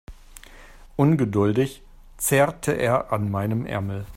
Ungeduldig 0.97 1.83
zerrte 2.17 2.71
er 2.71 3.11
an 3.13 3.29
meinem 3.29 3.67
Ärmel. 3.67 4.07